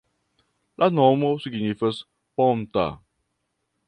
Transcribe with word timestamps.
La 0.83 0.87
nomo 0.99 1.29
signifas: 1.43 1.99
ponta. 2.41 2.87